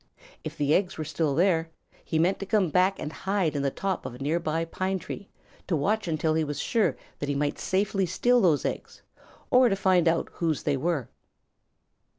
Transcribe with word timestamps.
If 0.43 0.57
the 0.57 0.73
eggs 0.73 0.97
were 0.97 1.03
still 1.03 1.35
there, 1.35 1.69
he 2.03 2.17
meant 2.17 2.39
to 2.39 2.45
come 2.47 2.71
back 2.71 2.97
and 2.99 3.13
hide 3.13 3.55
in 3.55 3.61
the 3.61 3.69
top 3.69 4.03
of 4.03 4.15
a 4.15 4.17
near 4.17 4.39
by 4.39 4.65
pine 4.65 4.97
tree 4.97 5.29
to 5.67 5.75
watch 5.75 6.07
until 6.07 6.33
he 6.33 6.43
was 6.43 6.59
sure 6.59 6.97
that 7.19 7.29
he 7.29 7.35
might 7.35 7.59
safely 7.59 8.07
steal 8.07 8.41
those 8.41 8.65
eggs, 8.65 9.03
or 9.51 9.69
to 9.69 9.75
find 9.75 10.07
out 10.07 10.29
whose 10.33 10.63
they 10.63 10.75
were. 10.75 11.07